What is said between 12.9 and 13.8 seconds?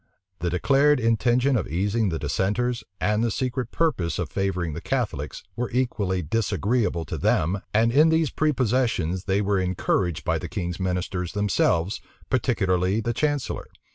the chancellor.